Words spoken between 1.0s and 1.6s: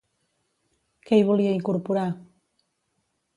Què hi volia